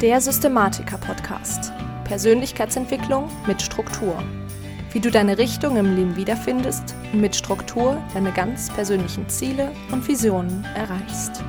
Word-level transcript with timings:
Der 0.00 0.20
Systematiker-Podcast. 0.20 1.72
Persönlichkeitsentwicklung 2.04 3.28
mit 3.48 3.60
Struktur. 3.60 4.22
Wie 4.92 5.00
du 5.00 5.10
deine 5.10 5.38
Richtung 5.38 5.76
im 5.76 5.96
Leben 5.96 6.14
wiederfindest 6.14 6.94
und 7.12 7.20
mit 7.20 7.34
Struktur 7.34 8.00
deine 8.14 8.30
ganz 8.30 8.72
persönlichen 8.72 9.28
Ziele 9.28 9.72
und 9.90 10.06
Visionen 10.06 10.64
erreichst. 10.76 11.42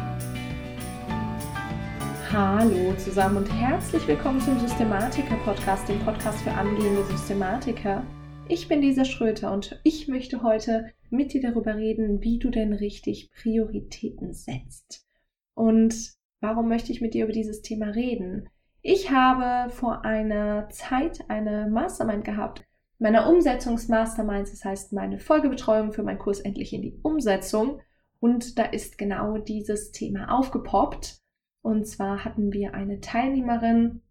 Hallo 2.32 2.96
zusammen 2.98 3.38
und 3.38 3.54
herzlich 3.54 4.08
willkommen 4.08 4.42
zum 4.42 4.60
Systematiker-Podcast, 4.60 5.88
dem 5.88 6.00
Podcast 6.00 6.40
für 6.42 6.52
angehende 6.52 7.06
Systematiker. 7.06 8.04
Ich 8.48 8.68
bin 8.68 8.82
Lisa 8.82 9.06
Schröter 9.06 9.54
und 9.54 9.80
ich 9.84 10.08
möchte 10.08 10.42
heute 10.42 10.92
mit 11.12 11.34
dir 11.34 11.42
darüber 11.44 11.76
reden, 11.76 12.24
wie 12.24 12.40
du 12.40 12.50
denn 12.50 12.74
richtig 12.74 13.30
Prioritäten 13.30 14.34
setzt. 14.34 15.06
Und 15.54 16.18
Warum 16.42 16.70
möchte 16.70 16.92
ich 16.92 17.02
mit 17.02 17.14
dir 17.14 17.26
über 17.26 17.34
dieses 17.34 17.62
Thema 17.62 17.88
reden? 17.88 18.50
Ich 18.82 19.12
habe 19.12 19.70
vor 19.72 20.06
einer 20.06 20.70
Zeit 20.70 21.30
eine 21.30 21.68
Mastermind 21.70 22.24
gehabt, 22.24 22.66
meiner 22.98 23.30
Umsetzungsmastermind, 23.30 24.52
das 24.52 24.64
heißt 24.64 24.94
meine 24.94 25.20
Folgebetreuung 25.20 25.92
für 25.92 26.04
meinen 26.04 26.20
Kurs 26.20 26.40
endlich 26.40 26.74
in 26.74 26.82
die 26.82 27.00
Umsetzung. 27.02 27.82
Und 28.20 28.60
da 28.60 28.64
ist 28.64 28.98
genau 28.98 29.38
dieses 29.38 29.92
Thema 29.92 30.38
aufgepoppt. 30.38 31.20
Und 31.62 31.88
zwar 31.88 32.26
hatten 32.26 32.52
wir 32.52 32.74
eine 32.74 33.00
Teilnehmerin, 33.00 34.02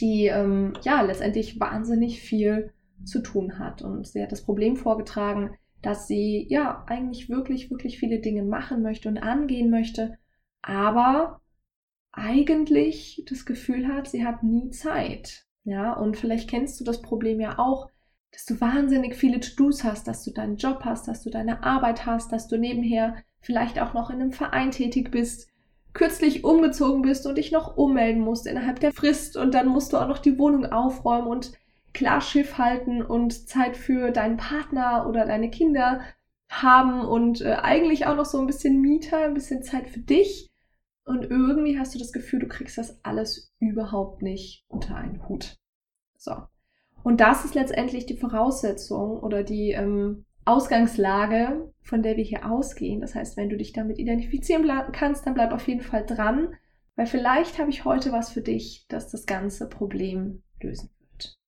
die 0.00 0.26
ähm, 0.26 0.74
ja 0.82 1.02
letztendlich 1.02 1.60
wahnsinnig 1.60 2.20
viel 2.20 2.72
zu 3.04 3.22
tun 3.22 3.58
hat. 3.58 3.82
Und 3.82 4.06
sie 4.06 4.22
hat 4.22 4.32
das 4.32 4.44
Problem 4.44 4.76
vorgetragen, 4.76 5.54
dass 5.82 6.06
sie 6.06 6.46
ja 6.48 6.84
eigentlich 6.86 7.28
wirklich, 7.28 7.70
wirklich 7.70 7.98
viele 7.98 8.20
Dinge 8.20 8.42
machen 8.42 8.82
möchte 8.82 9.08
und 9.08 9.18
angehen 9.18 9.70
möchte, 9.70 10.16
aber 10.62 11.41
eigentlich 12.12 13.24
das 13.28 13.44
Gefühl 13.46 13.88
hat, 13.88 14.08
sie 14.08 14.24
hat 14.24 14.42
nie 14.42 14.70
Zeit. 14.70 15.46
Ja, 15.64 15.92
und 15.92 16.16
vielleicht 16.16 16.50
kennst 16.50 16.78
du 16.80 16.84
das 16.84 17.02
Problem 17.02 17.40
ja 17.40 17.58
auch, 17.58 17.88
dass 18.32 18.46
du 18.46 18.60
wahnsinnig 18.60 19.14
viele 19.14 19.40
To-Dos 19.40 19.84
hast, 19.84 20.08
dass 20.08 20.24
du 20.24 20.30
deinen 20.30 20.56
Job 20.56 20.80
hast, 20.84 21.06
dass 21.08 21.22
du 21.22 21.30
deine 21.30 21.62
Arbeit 21.62 22.06
hast, 22.06 22.32
dass 22.32 22.48
du 22.48 22.56
nebenher 22.56 23.16
vielleicht 23.40 23.80
auch 23.80 23.94
noch 23.94 24.10
in 24.10 24.20
einem 24.20 24.32
Verein 24.32 24.70
tätig 24.70 25.10
bist, 25.10 25.48
kürzlich 25.92 26.44
umgezogen 26.44 27.02
bist 27.02 27.26
und 27.26 27.36
dich 27.36 27.52
noch 27.52 27.76
ummelden 27.76 28.22
musst 28.22 28.46
innerhalb 28.46 28.80
der 28.80 28.92
Frist 28.92 29.36
und 29.36 29.52
dann 29.52 29.68
musst 29.68 29.92
du 29.92 29.98
auch 29.98 30.08
noch 30.08 30.18
die 30.18 30.38
Wohnung 30.38 30.66
aufräumen 30.66 31.26
und 31.26 31.52
klar 31.92 32.20
Schiff 32.22 32.56
halten 32.56 33.02
und 33.02 33.48
Zeit 33.48 33.76
für 33.76 34.10
deinen 34.10 34.38
Partner 34.38 35.06
oder 35.08 35.26
deine 35.26 35.50
Kinder 35.50 36.00
haben 36.50 37.02
und 37.02 37.42
äh, 37.42 37.54
eigentlich 37.54 38.06
auch 38.06 38.16
noch 38.16 38.24
so 38.24 38.38
ein 38.38 38.46
bisschen 38.46 38.80
Mieter, 38.80 39.18
ein 39.18 39.34
bisschen 39.34 39.62
Zeit 39.62 39.88
für 39.88 40.00
dich. 40.00 40.51
Und 41.04 41.24
irgendwie 41.24 41.78
hast 41.78 41.94
du 41.94 41.98
das 41.98 42.12
Gefühl, 42.12 42.40
du 42.40 42.48
kriegst 42.48 42.78
das 42.78 43.04
alles 43.04 43.52
überhaupt 43.58 44.22
nicht 44.22 44.64
unter 44.68 44.96
einen 44.96 45.28
Hut. 45.28 45.56
So. 46.16 46.36
Und 47.02 47.20
das 47.20 47.44
ist 47.44 47.54
letztendlich 47.54 48.06
die 48.06 48.16
Voraussetzung 48.16 49.18
oder 49.18 49.42
die 49.42 49.72
ähm, 49.72 50.24
Ausgangslage, 50.44 51.72
von 51.80 52.02
der 52.02 52.16
wir 52.16 52.24
hier 52.24 52.50
ausgehen. 52.50 53.00
Das 53.00 53.14
heißt, 53.14 53.36
wenn 53.36 53.48
du 53.48 53.56
dich 53.56 53.72
damit 53.72 53.98
identifizieren 53.98 54.68
kannst, 54.92 55.26
dann 55.26 55.34
bleib 55.34 55.52
auf 55.52 55.66
jeden 55.66 55.80
Fall 55.80 56.06
dran, 56.06 56.54
weil 56.94 57.06
vielleicht 57.06 57.58
habe 57.58 57.70
ich 57.70 57.84
heute 57.84 58.12
was 58.12 58.30
für 58.30 58.42
dich, 58.42 58.86
das 58.88 59.10
das 59.10 59.26
ganze 59.26 59.68
Problem 59.68 60.42
lösen 60.60 60.90
wird. 60.98 61.38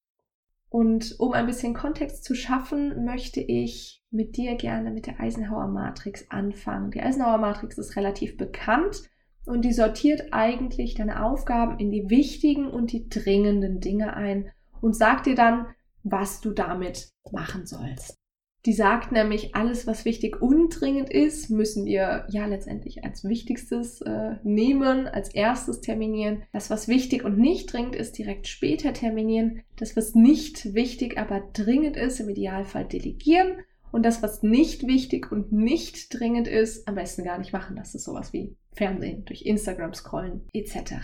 Und 0.68 1.14
um 1.20 1.32
ein 1.32 1.46
bisschen 1.46 1.74
Kontext 1.74 2.24
zu 2.24 2.34
schaffen, 2.34 3.04
möchte 3.04 3.40
ich 3.40 4.02
mit 4.10 4.36
dir 4.36 4.56
gerne 4.56 4.90
mit 4.90 5.06
der 5.06 5.20
Eisenhower 5.20 5.68
Matrix 5.68 6.28
anfangen. 6.30 6.90
Die 6.90 7.00
Eisenhower 7.00 7.38
Matrix 7.38 7.78
ist 7.78 7.94
relativ 7.94 8.36
bekannt 8.36 9.02
und 9.46 9.64
die 9.64 9.72
sortiert 9.72 10.32
eigentlich 10.32 10.94
deine 10.94 11.24
Aufgaben 11.24 11.78
in 11.78 11.90
die 11.90 12.08
wichtigen 12.08 12.66
und 12.66 12.92
die 12.92 13.08
dringenden 13.08 13.80
Dinge 13.80 14.16
ein 14.16 14.50
und 14.80 14.96
sagt 14.96 15.26
dir 15.26 15.34
dann, 15.34 15.66
was 16.02 16.40
du 16.40 16.50
damit 16.50 17.10
machen 17.30 17.66
sollst. 17.66 18.18
Die 18.66 18.72
sagt 18.72 19.12
nämlich, 19.12 19.54
alles, 19.54 19.86
was 19.86 20.06
wichtig 20.06 20.40
und 20.40 20.70
dringend 20.70 21.10
ist, 21.10 21.50
müssen 21.50 21.84
wir 21.84 22.26
ja 22.30 22.46
letztendlich 22.46 23.04
als 23.04 23.24
wichtigstes 23.24 24.00
äh, 24.00 24.36
nehmen, 24.42 25.06
als 25.06 25.34
erstes 25.34 25.82
terminieren. 25.82 26.44
Das, 26.52 26.70
was 26.70 26.88
wichtig 26.88 27.24
und 27.24 27.36
nicht 27.36 27.70
dringend 27.70 27.94
ist, 27.94 28.16
direkt 28.16 28.46
später 28.46 28.94
terminieren. 28.94 29.62
Das, 29.76 29.96
was 29.96 30.14
nicht 30.14 30.72
wichtig, 30.72 31.18
aber 31.18 31.42
dringend 31.52 31.98
ist, 31.98 32.20
im 32.20 32.30
Idealfall 32.30 32.86
delegieren 32.86 33.58
und 33.92 34.04
das, 34.04 34.22
was 34.22 34.42
nicht 34.42 34.86
wichtig 34.86 35.30
und 35.30 35.52
nicht 35.52 36.18
dringend 36.18 36.48
ist, 36.48 36.88
am 36.88 36.94
besten 36.94 37.22
gar 37.22 37.38
nicht 37.38 37.52
machen. 37.52 37.76
Das 37.76 37.94
ist 37.94 38.04
sowas 38.04 38.32
wie 38.32 38.56
Fernsehen, 38.74 39.24
durch 39.24 39.42
Instagram 39.42 39.94
scrollen 39.94 40.48
etc. 40.52 40.94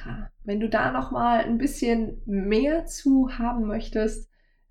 Wenn 0.45 0.61
du 0.61 0.69
da 0.69 0.93
noch 0.93 1.11
mal 1.11 1.45
ein 1.45 1.59
bisschen 1.59 2.21
mehr 2.27 2.87
zu 2.87 3.39
haben 3.39 3.67
möchtest, 3.67 4.29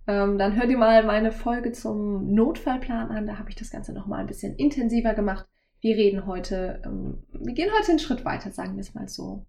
ähm, 0.08 0.38
dann 0.38 0.56
hör 0.56 0.68
dir 0.68 0.78
mal 0.78 1.04
meine 1.04 1.32
Folge 1.32 1.72
zum 1.72 2.34
Notfallplan 2.34 3.10
an. 3.10 3.28
Da 3.28 3.38
habe 3.38 3.50
ich 3.50 3.56
das 3.56 3.72
Ganze 3.72 3.94
noch 3.94 4.08
mal 4.08 4.18
ein 4.18 4.28
bisschen 4.28 4.56
intensiver 4.56 5.14
gemacht. 5.14 5.46
Wir 5.82 5.96
reden 5.96 6.26
heute, 6.26 6.82
ähm, 6.86 7.24
wir 7.32 7.54
gehen 7.54 7.70
heute 7.78 7.92
einen 7.92 8.00
Schritt 8.00 8.26
weiter, 8.26 8.52
sagen 8.52 8.76
wir 8.76 8.82
es 8.82 8.94
mal 8.94 9.08
so. 9.08 9.46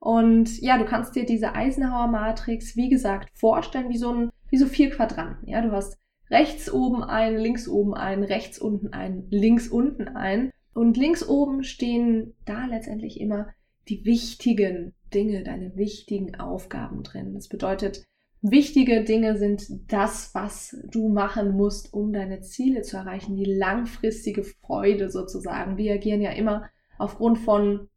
Und 0.00 0.60
ja, 0.60 0.78
du 0.78 0.84
kannst 0.84 1.14
dir 1.14 1.24
diese 1.24 1.54
Eisenhower 1.54 2.06
Matrix, 2.06 2.74
wie 2.74 2.88
gesagt, 2.88 3.30
vorstellen 3.38 3.90
wie 3.90 3.98
so 3.98 4.12
ein, 4.12 4.30
wie 4.48 4.56
so 4.56 4.66
vier 4.66 4.90
Quadranten. 4.90 5.48
Ja, 5.48 5.60
du 5.60 5.70
hast 5.72 5.96
rechts 6.30 6.72
oben 6.72 7.04
ein, 7.04 7.36
links 7.36 7.68
oben 7.68 7.94
ein, 7.94 8.24
rechts 8.24 8.58
unten 8.58 8.92
ein, 8.92 9.26
links 9.30 9.68
unten 9.68 10.08
ein. 10.08 10.50
Und 10.74 10.96
links 10.96 11.26
oben 11.26 11.64
stehen 11.64 12.34
da 12.44 12.66
letztendlich 12.66 13.20
immer 13.20 13.48
die 13.88 14.04
wichtigen 14.04 14.94
Dinge, 15.12 15.42
deine 15.42 15.76
wichtigen 15.76 16.36
Aufgaben 16.36 17.02
drin. 17.02 17.34
Das 17.34 17.48
bedeutet, 17.48 18.04
wichtige 18.40 19.04
Dinge 19.04 19.36
sind 19.36 19.92
das, 19.92 20.34
was 20.34 20.76
du 20.88 21.08
machen 21.08 21.56
musst, 21.56 21.92
um 21.92 22.12
deine 22.12 22.40
Ziele 22.40 22.82
zu 22.82 22.96
erreichen, 22.96 23.36
die 23.36 23.44
langfristige 23.44 24.44
Freude 24.44 25.10
sozusagen. 25.10 25.76
Wir 25.76 25.94
agieren 25.94 26.20
ja 26.20 26.30
immer 26.30 26.70
aufgrund 26.98 27.38
von 27.38 27.88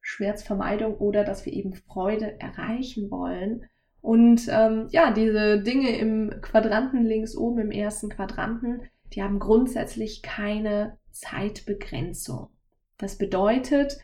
Schmerzvermeidung 0.00 0.96
oder 0.96 1.24
dass 1.24 1.44
wir 1.46 1.52
eben 1.52 1.74
Freude 1.74 2.38
erreichen 2.40 3.10
wollen. 3.10 3.66
Und 4.00 4.48
ähm, 4.50 4.88
ja, 4.90 5.12
diese 5.12 5.60
Dinge 5.62 5.96
im 5.96 6.40
Quadranten 6.42 7.04
links 7.04 7.34
oben, 7.34 7.58
im 7.60 7.70
ersten 7.70 8.10
Quadranten, 8.10 8.82
die 9.14 9.22
haben 9.22 9.38
grundsätzlich 9.38 10.22
keine 10.22 10.98
Zeitbegrenzung. 11.10 12.48
Das 12.98 13.16
bedeutet 13.16 13.98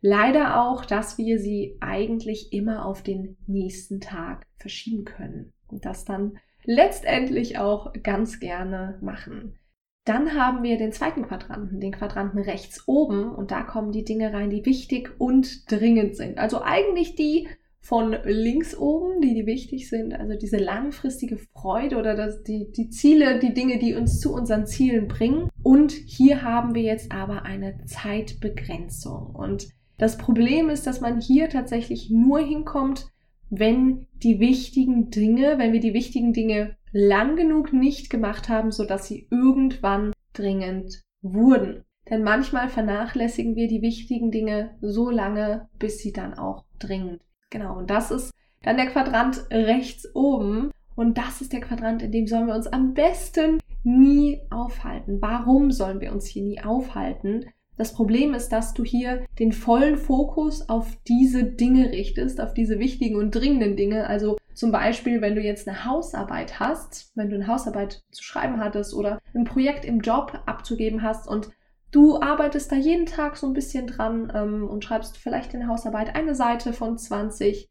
leider 0.00 0.62
auch, 0.62 0.84
dass 0.84 1.18
wir 1.18 1.38
sie 1.38 1.76
eigentlich 1.80 2.52
immer 2.52 2.84
auf 2.84 3.02
den 3.02 3.36
nächsten 3.46 4.00
Tag 4.00 4.46
verschieben 4.56 5.04
können 5.04 5.52
und 5.68 5.84
das 5.84 6.04
dann 6.04 6.38
letztendlich 6.64 7.58
auch 7.58 7.92
ganz 8.02 8.40
gerne 8.40 8.98
machen. 9.00 9.58
Dann 10.04 10.34
haben 10.34 10.64
wir 10.64 10.78
den 10.78 10.92
zweiten 10.92 11.22
Quadranten, 11.22 11.80
den 11.80 11.92
Quadranten 11.92 12.40
rechts 12.40 12.88
oben 12.88 13.32
und 13.32 13.52
da 13.52 13.62
kommen 13.62 13.92
die 13.92 14.04
Dinge 14.04 14.32
rein, 14.32 14.50
die 14.50 14.66
wichtig 14.66 15.14
und 15.18 15.70
dringend 15.70 16.16
sind. 16.16 16.38
Also 16.38 16.62
eigentlich 16.62 17.14
die 17.14 17.48
von 17.82 18.16
links 18.24 18.76
oben, 18.76 19.20
die, 19.20 19.34
die 19.34 19.44
wichtig 19.44 19.88
sind, 19.88 20.14
also 20.14 20.36
diese 20.38 20.56
langfristige 20.56 21.36
Freude 21.36 21.96
oder 21.96 22.14
das, 22.14 22.42
die, 22.44 22.70
die 22.70 22.90
Ziele, 22.90 23.40
die 23.40 23.54
Dinge, 23.54 23.78
die 23.78 23.94
uns 23.94 24.20
zu 24.20 24.32
unseren 24.32 24.66
Zielen 24.66 25.08
bringen. 25.08 25.48
Und 25.64 25.90
hier 25.90 26.42
haben 26.42 26.76
wir 26.76 26.82
jetzt 26.82 27.10
aber 27.10 27.44
eine 27.44 27.84
Zeitbegrenzung. 27.84 29.34
Und 29.34 29.68
das 29.98 30.16
Problem 30.16 30.70
ist, 30.70 30.86
dass 30.86 31.00
man 31.00 31.20
hier 31.20 31.48
tatsächlich 31.48 32.08
nur 32.08 32.38
hinkommt, 32.38 33.08
wenn 33.50 34.06
die 34.14 34.38
wichtigen 34.38 35.10
Dinge, 35.10 35.58
wenn 35.58 35.72
wir 35.72 35.80
die 35.80 35.92
wichtigen 35.92 36.32
Dinge 36.32 36.76
lang 36.92 37.34
genug 37.34 37.72
nicht 37.72 38.10
gemacht 38.10 38.48
haben, 38.48 38.70
sodass 38.70 39.08
sie 39.08 39.26
irgendwann 39.30 40.12
dringend 40.34 41.02
wurden. 41.20 41.82
Denn 42.08 42.22
manchmal 42.22 42.68
vernachlässigen 42.68 43.56
wir 43.56 43.66
die 43.66 43.82
wichtigen 43.82 44.30
Dinge 44.30 44.76
so 44.80 45.10
lange, 45.10 45.68
bis 45.78 45.98
sie 45.98 46.12
dann 46.12 46.34
auch 46.34 46.64
dringend 46.78 47.20
Genau, 47.52 47.76
und 47.76 47.90
das 47.90 48.10
ist 48.10 48.30
dann 48.62 48.78
der 48.78 48.86
Quadrant 48.86 49.44
rechts 49.50 50.08
oben. 50.14 50.70
Und 50.96 51.18
das 51.18 51.42
ist 51.42 51.52
der 51.52 51.60
Quadrant, 51.60 52.02
in 52.02 52.10
dem 52.10 52.26
sollen 52.26 52.46
wir 52.46 52.54
uns 52.54 52.66
am 52.66 52.94
besten 52.94 53.60
nie 53.84 54.40
aufhalten. 54.50 55.20
Warum 55.20 55.70
sollen 55.70 56.00
wir 56.00 56.12
uns 56.12 56.26
hier 56.26 56.42
nie 56.42 56.62
aufhalten? 56.62 57.46
Das 57.76 57.92
Problem 57.92 58.32
ist, 58.32 58.50
dass 58.50 58.72
du 58.72 58.84
hier 58.84 59.26
den 59.38 59.52
vollen 59.52 59.98
Fokus 59.98 60.68
auf 60.68 60.96
diese 61.06 61.44
Dinge 61.44 61.90
richtest, 61.90 62.40
auf 62.40 62.54
diese 62.54 62.78
wichtigen 62.78 63.16
und 63.16 63.32
dringenden 63.32 63.76
Dinge. 63.76 64.06
Also 64.06 64.38
zum 64.54 64.72
Beispiel, 64.72 65.20
wenn 65.20 65.34
du 65.34 65.42
jetzt 65.42 65.68
eine 65.68 65.84
Hausarbeit 65.84 66.58
hast, 66.58 67.12
wenn 67.16 67.28
du 67.28 67.36
eine 67.36 67.48
Hausarbeit 67.48 68.02
zu 68.12 68.22
schreiben 68.22 68.60
hattest 68.60 68.94
oder 68.94 69.18
ein 69.34 69.44
Projekt 69.44 69.84
im 69.84 70.00
Job 70.00 70.42
abzugeben 70.46 71.02
hast 71.02 71.28
und 71.28 71.50
Du 71.92 72.20
arbeitest 72.20 72.72
da 72.72 72.76
jeden 72.76 73.04
Tag 73.04 73.36
so 73.36 73.46
ein 73.46 73.52
bisschen 73.52 73.86
dran 73.86 74.32
ähm, 74.34 74.66
und 74.68 74.82
schreibst 74.82 75.18
vielleicht 75.18 75.52
in 75.52 75.60
der 75.60 75.68
Hausarbeit 75.68 76.16
eine 76.16 76.34
Seite 76.34 76.72
von 76.72 76.96
20. 76.96 77.68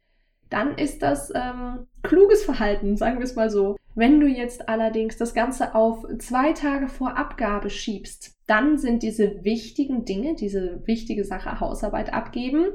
Dann 0.50 0.78
ist 0.78 1.02
das 1.02 1.34
ähm, 1.34 1.88
kluges 2.04 2.44
Verhalten, 2.44 2.98
sagen 2.98 3.18
wir 3.18 3.26
es 3.26 3.36
mal 3.36 3.50
so. 3.50 3.78
Wenn 3.96 4.20
du 4.20 4.28
jetzt 4.28 4.70
allerdings 4.70 5.18
das 5.18 5.34
Ganze 5.34 5.74
auf 5.74 6.06
zwei 6.20 6.54
Tage 6.54 6.88
vor 6.88 7.18
Abgabe 7.18 7.70
schiebst, 7.70 8.36
dann 8.46 8.78
sind 8.78 9.02
diese 9.02 9.44
wichtigen 9.44 10.06
Dinge, 10.06 10.36
diese 10.36 10.86
wichtige 10.86 11.26
Sache 11.26 11.60
Hausarbeit 11.60 12.14
abgeben, 12.14 12.68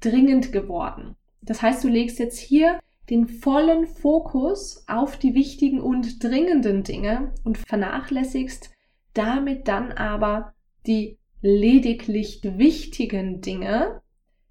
dringend 0.00 0.50
geworden. 0.50 1.14
Das 1.42 1.60
heißt, 1.60 1.84
du 1.84 1.88
legst 1.88 2.18
jetzt 2.18 2.38
hier 2.38 2.80
den 3.10 3.28
vollen 3.28 3.86
Fokus 3.86 4.84
auf 4.88 5.18
die 5.18 5.34
wichtigen 5.34 5.80
und 5.80 6.24
dringenden 6.24 6.84
Dinge 6.84 7.34
und 7.44 7.58
vernachlässigst 7.58 8.70
damit 9.14 9.66
dann 9.68 9.92
aber 9.92 10.54
die 10.86 11.18
lediglich 11.42 12.40
wichtigen 12.42 13.40
Dinge. 13.40 14.02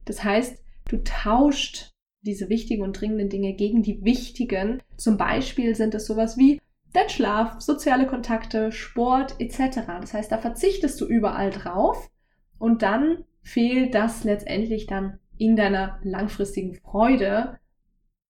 Das 0.05 0.23
heißt, 0.23 0.61
du 0.89 0.97
tauscht 1.03 1.91
diese 2.21 2.49
wichtigen 2.49 2.83
und 2.83 2.99
dringenden 2.99 3.29
Dinge 3.29 3.53
gegen 3.53 3.83
die 3.83 4.03
wichtigen. 4.03 4.81
Zum 4.97 5.17
Beispiel 5.17 5.75
sind 5.75 5.95
es 5.95 6.05
sowas 6.05 6.37
wie 6.37 6.59
dein 6.93 7.09
Schlaf, 7.09 7.61
soziale 7.61 8.07
Kontakte, 8.07 8.71
Sport 8.71 9.35
etc. 9.39 9.81
Das 10.01 10.13
heißt, 10.13 10.31
da 10.31 10.37
verzichtest 10.37 10.99
du 10.99 11.05
überall 11.05 11.51
drauf 11.51 12.09
und 12.57 12.81
dann 12.81 13.23
fehlt 13.41 13.95
das 13.95 14.23
letztendlich 14.23 14.87
dann 14.87 15.19
in 15.37 15.55
deiner 15.55 15.99
langfristigen 16.03 16.75
Freude 16.75 17.59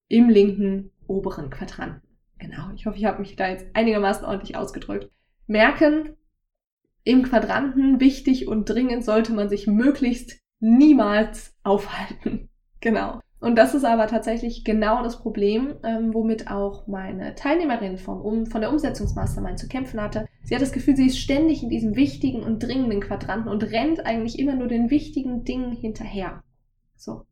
im 0.08 0.28
linken 0.28 0.92
oberen 1.06 1.50
Quadranten. 1.50 2.02
Genau, 2.38 2.70
ich 2.74 2.86
hoffe, 2.86 2.96
ich 2.96 3.04
habe 3.04 3.20
mich 3.20 3.36
da 3.36 3.48
jetzt 3.48 3.66
einigermaßen 3.74 4.24
ordentlich 4.24 4.56
ausgedrückt. 4.56 5.10
Merken, 5.46 6.16
im 7.04 7.22
Quadranten 7.22 8.00
wichtig 8.00 8.48
und 8.48 8.68
dringend 8.68 9.04
sollte 9.04 9.32
man 9.32 9.48
sich 9.48 9.66
möglichst 9.66 10.38
niemals 10.60 11.54
aufhalten. 11.62 12.48
Genau. 12.82 13.20
Und 13.40 13.56
das 13.56 13.74
ist 13.74 13.84
aber 13.84 14.06
tatsächlich 14.06 14.64
genau 14.64 15.02
das 15.02 15.20
Problem, 15.20 15.74
ähm, 15.82 16.14
womit 16.14 16.50
auch 16.50 16.86
meine 16.86 17.34
Teilnehmerin 17.34 17.98
vom, 17.98 18.22
um, 18.22 18.46
von 18.46 18.62
der 18.62 18.70
Umsetzungsmastermind 18.70 19.58
zu 19.58 19.68
kämpfen 19.68 20.00
hatte. 20.00 20.26
Sie 20.44 20.54
hat 20.54 20.62
das 20.62 20.72
Gefühl, 20.72 20.96
sie 20.96 21.06
ist 21.06 21.18
ständig 21.18 21.62
in 21.62 21.68
diesem 21.68 21.94
wichtigen 21.94 22.42
und 22.42 22.62
dringenden 22.62 23.00
Quadranten 23.00 23.50
und 23.50 23.64
rennt 23.64 24.06
eigentlich 24.06 24.38
immer 24.38 24.54
nur 24.54 24.68
den 24.68 24.88
wichtigen 24.90 25.44
Dingen 25.44 25.72
hinterher. 25.72 26.42
So. 26.96 27.26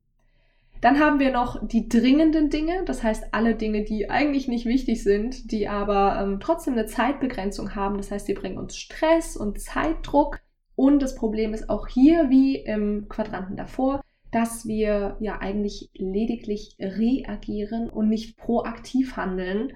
Dann 0.80 1.00
haben 1.00 1.18
wir 1.18 1.32
noch 1.32 1.66
die 1.66 1.88
dringenden 1.88 2.50
Dinge, 2.50 2.84
das 2.84 3.02
heißt 3.02 3.28
alle 3.32 3.54
Dinge, 3.54 3.82
die 3.82 4.10
eigentlich 4.10 4.46
nicht 4.46 4.66
wichtig 4.66 5.02
sind, 5.02 5.50
die 5.50 5.68
aber 5.68 6.20
ähm, 6.22 6.38
trotzdem 6.40 6.74
eine 6.74 6.86
Zeitbegrenzung 6.86 7.74
haben. 7.74 7.96
Das 7.96 8.10
heißt, 8.10 8.28
die 8.28 8.34
bringen 8.34 8.58
uns 8.58 8.76
Stress 8.76 9.36
und 9.36 9.60
Zeitdruck. 9.60 10.40
Und 10.76 11.00
das 11.02 11.16
Problem 11.16 11.54
ist 11.54 11.68
auch 11.68 11.88
hier, 11.88 12.30
wie 12.30 12.56
im 12.56 13.08
Quadranten 13.08 13.56
davor, 13.56 14.00
dass 14.30 14.66
wir 14.66 15.16
ja 15.20 15.38
eigentlich 15.40 15.90
lediglich 15.94 16.76
reagieren 16.78 17.90
und 17.90 18.08
nicht 18.08 18.36
proaktiv 18.36 19.16
handeln. 19.16 19.72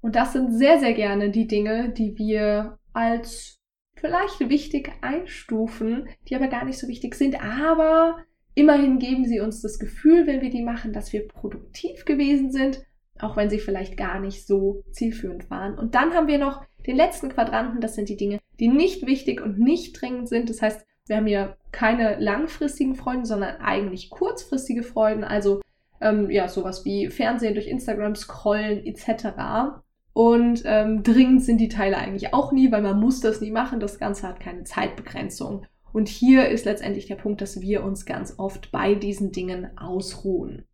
Und 0.00 0.16
das 0.16 0.32
sind 0.32 0.52
sehr, 0.52 0.80
sehr 0.80 0.94
gerne 0.94 1.30
die 1.30 1.46
Dinge, 1.46 1.90
die 1.90 2.18
wir 2.18 2.78
als 2.92 3.60
vielleicht 3.94 4.40
wichtig 4.40 4.92
einstufen, 5.02 6.08
die 6.28 6.34
aber 6.34 6.48
gar 6.48 6.64
nicht 6.64 6.78
so 6.78 6.88
wichtig 6.88 7.14
sind, 7.14 7.40
aber 7.40 8.16
Immerhin 8.54 8.98
geben 8.98 9.24
sie 9.24 9.40
uns 9.40 9.62
das 9.62 9.78
Gefühl, 9.78 10.26
wenn 10.26 10.40
wir 10.40 10.50
die 10.50 10.62
machen, 10.62 10.92
dass 10.92 11.12
wir 11.12 11.26
produktiv 11.28 12.04
gewesen 12.04 12.50
sind, 12.50 12.84
auch 13.18 13.36
wenn 13.36 13.50
sie 13.50 13.58
vielleicht 13.58 13.96
gar 13.96 14.20
nicht 14.20 14.46
so 14.46 14.82
zielführend 14.90 15.50
waren. 15.50 15.78
Und 15.78 15.94
dann 15.94 16.14
haben 16.14 16.26
wir 16.26 16.38
noch 16.38 16.62
den 16.86 16.96
letzten 16.96 17.28
Quadranten, 17.28 17.80
das 17.80 17.94
sind 17.94 18.08
die 18.08 18.16
Dinge, 18.16 18.38
die 18.58 18.68
nicht 18.68 19.06
wichtig 19.06 19.40
und 19.40 19.58
nicht 19.58 20.00
dringend 20.00 20.28
sind. 20.28 20.50
Das 20.50 20.62
heißt, 20.62 20.86
wir 21.06 21.16
haben 21.16 21.26
hier 21.26 21.56
keine 21.72 22.18
langfristigen 22.18 22.94
Freuden, 22.94 23.24
sondern 23.24 23.56
eigentlich 23.56 24.10
kurzfristige 24.10 24.82
Freuden, 24.82 25.24
also 25.24 25.60
ähm, 26.00 26.30
ja, 26.30 26.48
sowas 26.48 26.84
wie 26.84 27.08
Fernsehen 27.08 27.54
durch 27.54 27.66
Instagram 27.66 28.14
scrollen 28.14 28.84
etc. 28.86 29.80
Und 30.12 30.62
ähm, 30.64 31.02
dringend 31.02 31.42
sind 31.42 31.58
die 31.58 31.68
Teile 31.68 31.96
eigentlich 31.96 32.32
auch 32.32 32.52
nie, 32.52 32.72
weil 32.72 32.82
man 32.82 32.98
muss 32.98 33.20
das 33.20 33.40
nie 33.40 33.50
machen. 33.50 33.80
Das 33.80 33.98
Ganze 33.98 34.26
hat 34.26 34.40
keine 34.40 34.64
Zeitbegrenzung. 34.64 35.66
Und 35.92 36.08
hier 36.08 36.48
ist 36.48 36.64
letztendlich 36.64 37.06
der 37.06 37.16
Punkt, 37.16 37.40
dass 37.40 37.60
wir 37.60 37.82
uns 37.82 38.04
ganz 38.04 38.34
oft 38.38 38.70
bei 38.70 38.94
diesen 38.94 39.32
Dingen 39.32 39.76
ausruhen. 39.76 40.66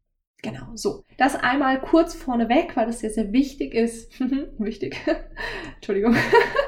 Genau, 0.43 0.67
so. 0.75 1.03
Das 1.17 1.35
einmal 1.35 1.81
kurz 1.81 2.15
vorneweg, 2.15 2.77
weil 2.77 2.87
das 2.87 3.01
sehr, 3.01 3.11
sehr 3.11 3.33
wichtig 3.33 3.75
ist. 3.75 4.21
wichtig. 4.59 4.97
Entschuldigung. 5.77 6.15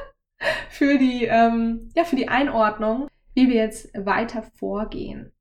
für 0.71 0.99
die, 0.99 1.25
ähm, 1.25 1.91
ja, 1.95 2.05
für 2.05 2.17
die 2.17 2.29
Einordnung, 2.29 3.09
wie 3.35 3.49
wir 3.49 3.57
jetzt 3.57 3.91
weiter 3.95 4.43
vorgehen. 4.43 5.33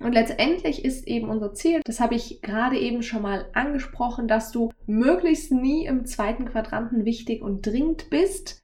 Und 0.00 0.14
letztendlich 0.14 0.84
ist 0.84 1.06
eben 1.06 1.28
unser 1.28 1.52
Ziel, 1.52 1.82
das 1.84 2.00
habe 2.00 2.14
ich 2.14 2.40
gerade 2.40 2.78
eben 2.78 3.02
schon 3.02 3.20
mal 3.20 3.50
angesprochen, 3.52 4.28
dass 4.28 4.50
du 4.50 4.70
möglichst 4.86 5.52
nie 5.52 5.84
im 5.84 6.06
zweiten 6.06 6.46
Quadranten 6.46 7.04
wichtig 7.04 7.42
und 7.42 7.66
dringend 7.66 8.08
bist 8.08 8.62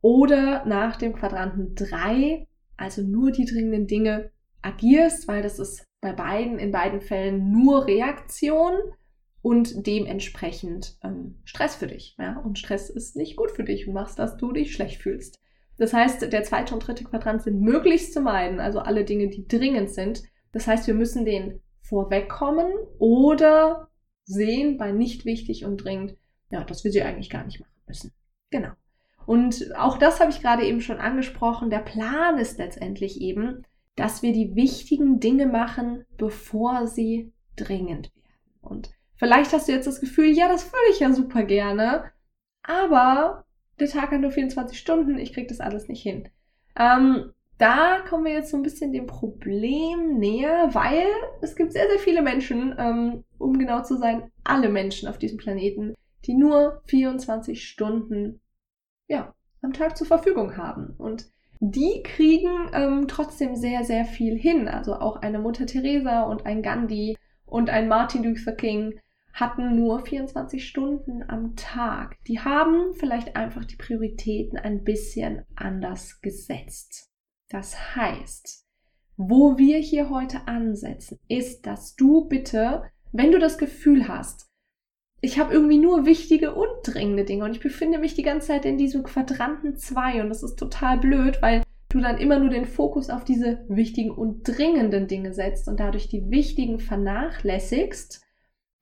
oder 0.00 0.64
nach 0.64 0.96
dem 0.96 1.14
Quadranten 1.14 1.74
3 1.74 2.47
also 2.78 3.02
nur 3.02 3.30
die 3.30 3.44
dringenden 3.44 3.86
Dinge 3.86 4.30
agierst, 4.62 5.28
weil 5.28 5.42
das 5.42 5.58
ist 5.58 5.84
bei 6.00 6.12
beiden, 6.12 6.58
in 6.58 6.72
beiden 6.72 7.00
Fällen 7.00 7.52
nur 7.52 7.86
Reaktion 7.86 8.72
und 9.42 9.86
dementsprechend 9.86 10.96
ähm, 11.02 11.40
Stress 11.44 11.76
für 11.76 11.86
dich. 11.86 12.16
Ja? 12.18 12.38
Und 12.38 12.58
Stress 12.58 12.88
ist 12.88 13.16
nicht 13.16 13.36
gut 13.36 13.50
für 13.50 13.64
dich 13.64 13.86
und 13.86 13.94
machst, 13.94 14.18
dass 14.18 14.36
du 14.36 14.52
dich 14.52 14.72
schlecht 14.72 15.02
fühlst. 15.02 15.38
Das 15.76 15.92
heißt, 15.92 16.32
der 16.32 16.42
zweite 16.42 16.74
und 16.74 16.86
dritte 16.86 17.04
Quadrant 17.04 17.42
sind 17.42 17.60
möglichst 17.60 18.12
zu 18.12 18.20
meiden, 18.20 18.58
also 18.58 18.80
alle 18.80 19.04
Dinge, 19.04 19.28
die 19.28 19.46
dringend 19.46 19.90
sind. 19.90 20.22
Das 20.52 20.66
heißt, 20.66 20.86
wir 20.86 20.94
müssen 20.94 21.24
den 21.24 21.60
vorwegkommen 21.82 22.72
oder 22.98 23.88
sehen 24.24 24.76
bei 24.76 24.92
nicht 24.92 25.24
wichtig 25.24 25.64
und 25.64 25.78
dringend, 25.78 26.16
ja, 26.50 26.64
dass 26.64 26.84
wir 26.84 26.90
sie 26.90 27.02
eigentlich 27.02 27.30
gar 27.30 27.44
nicht 27.44 27.60
machen 27.60 27.82
müssen. 27.86 28.12
Genau. 28.50 28.70
Und 29.28 29.76
auch 29.76 29.98
das 29.98 30.20
habe 30.20 30.30
ich 30.30 30.40
gerade 30.40 30.64
eben 30.64 30.80
schon 30.80 30.96
angesprochen. 30.96 31.68
Der 31.68 31.80
Plan 31.80 32.38
ist 32.38 32.56
letztendlich 32.56 33.20
eben, 33.20 33.62
dass 33.94 34.22
wir 34.22 34.32
die 34.32 34.56
wichtigen 34.56 35.20
Dinge 35.20 35.44
machen, 35.44 36.06
bevor 36.16 36.86
sie 36.86 37.30
dringend 37.54 38.10
werden. 38.14 38.62
Und 38.62 38.90
vielleicht 39.16 39.52
hast 39.52 39.68
du 39.68 39.72
jetzt 39.72 39.86
das 39.86 40.00
Gefühl, 40.00 40.30
ja, 40.30 40.48
das 40.48 40.72
würde 40.72 40.92
ich 40.92 41.00
ja 41.00 41.12
super 41.12 41.42
gerne, 41.42 42.04
aber 42.62 43.44
der 43.78 43.88
Tag 43.88 44.12
hat 44.12 44.20
nur 44.22 44.30
24 44.30 44.78
Stunden, 44.78 45.18
ich 45.18 45.34
kriege 45.34 45.48
das 45.48 45.60
alles 45.60 45.88
nicht 45.88 46.02
hin. 46.02 46.30
Ähm, 46.74 47.30
da 47.58 48.00
kommen 48.08 48.24
wir 48.24 48.32
jetzt 48.32 48.50
so 48.50 48.56
ein 48.56 48.62
bisschen 48.62 48.94
dem 48.94 49.04
Problem 49.04 50.18
näher, 50.18 50.70
weil 50.72 51.06
es 51.42 51.54
gibt 51.54 51.74
sehr, 51.74 51.86
sehr 51.86 51.98
viele 51.98 52.22
Menschen, 52.22 52.74
ähm, 52.78 53.24
um 53.36 53.58
genau 53.58 53.82
zu 53.82 53.98
sein, 53.98 54.32
alle 54.42 54.70
Menschen 54.70 55.06
auf 55.06 55.18
diesem 55.18 55.36
Planeten, 55.36 55.92
die 56.24 56.32
nur 56.32 56.80
24 56.86 57.68
Stunden 57.68 58.40
ja, 59.08 59.34
am 59.62 59.72
Tag 59.72 59.96
zur 59.96 60.06
Verfügung 60.06 60.56
haben. 60.56 60.94
Und 60.98 61.30
die 61.60 62.02
kriegen 62.04 62.70
ähm, 62.72 63.08
trotzdem 63.08 63.56
sehr, 63.56 63.84
sehr 63.84 64.04
viel 64.04 64.38
hin. 64.38 64.68
Also 64.68 64.94
auch 64.94 65.16
eine 65.16 65.38
Mutter 65.38 65.66
Teresa 65.66 66.22
und 66.22 66.46
ein 66.46 66.62
Gandhi 66.62 67.16
und 67.44 67.70
ein 67.70 67.88
Martin 67.88 68.22
Luther 68.22 68.52
King 68.52 69.00
hatten 69.32 69.76
nur 69.76 70.04
24 70.04 70.66
Stunden 70.66 71.22
am 71.28 71.56
Tag. 71.56 72.16
Die 72.26 72.40
haben 72.40 72.92
vielleicht 72.94 73.36
einfach 73.36 73.64
die 73.64 73.76
Prioritäten 73.76 74.58
ein 74.58 74.84
bisschen 74.84 75.44
anders 75.54 76.20
gesetzt. 76.20 77.10
Das 77.48 77.96
heißt, 77.96 78.66
wo 79.16 79.56
wir 79.58 79.78
hier 79.78 80.10
heute 80.10 80.46
ansetzen, 80.46 81.18
ist, 81.28 81.66
dass 81.66 81.96
du 81.96 82.28
bitte, 82.28 82.84
wenn 83.12 83.32
du 83.32 83.38
das 83.38 83.58
Gefühl 83.58 84.08
hast, 84.08 84.47
ich 85.20 85.38
habe 85.38 85.52
irgendwie 85.52 85.78
nur 85.78 86.06
wichtige 86.06 86.54
und 86.54 86.68
dringende 86.82 87.24
Dinge 87.24 87.44
und 87.44 87.52
ich 87.52 87.60
befinde 87.60 87.98
mich 87.98 88.14
die 88.14 88.22
ganze 88.22 88.48
Zeit 88.48 88.64
in 88.64 88.78
diesem 88.78 89.02
Quadranten 89.02 89.76
2 89.76 90.22
und 90.22 90.28
das 90.28 90.42
ist 90.42 90.56
total 90.56 90.98
blöd, 90.98 91.42
weil 91.42 91.62
du 91.88 92.00
dann 92.00 92.18
immer 92.18 92.38
nur 92.38 92.50
den 92.50 92.66
Fokus 92.66 93.10
auf 93.10 93.24
diese 93.24 93.64
wichtigen 93.68 94.10
und 94.10 94.44
dringenden 94.44 95.08
Dinge 95.08 95.32
setzt 95.32 95.68
und 95.68 95.80
dadurch 95.80 96.08
die 96.08 96.30
wichtigen 96.30 96.78
vernachlässigst, 96.78 98.22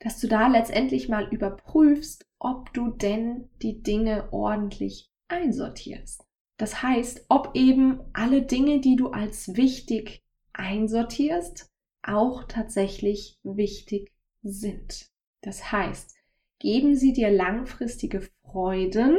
dass 0.00 0.20
du 0.20 0.28
da 0.28 0.48
letztendlich 0.48 1.08
mal 1.08 1.28
überprüfst, 1.32 2.26
ob 2.38 2.72
du 2.74 2.90
denn 2.90 3.48
die 3.62 3.82
Dinge 3.82 4.28
ordentlich 4.32 5.10
einsortierst. 5.28 6.24
Das 6.58 6.82
heißt, 6.82 7.26
ob 7.28 7.52
eben 7.54 8.00
alle 8.12 8.42
Dinge, 8.42 8.80
die 8.80 8.96
du 8.96 9.08
als 9.08 9.56
wichtig 9.56 10.22
einsortierst, 10.52 11.70
auch 12.02 12.44
tatsächlich 12.44 13.38
wichtig 13.42 14.12
sind. 14.42 15.10
Das 15.42 15.70
heißt, 15.70 16.15
geben 16.58 16.94
sie 16.96 17.12
dir 17.12 17.30
langfristige 17.30 18.22
Freuden 18.42 19.16